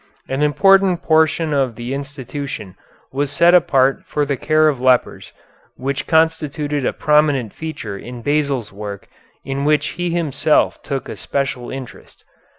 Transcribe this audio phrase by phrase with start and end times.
[0.27, 2.75] An important portion of the institution
[3.11, 5.31] was set apart for the care of lepers,
[5.75, 9.07] which constituted a prominent feature in Basil's work
[9.45, 12.23] in which he himself took a special interest.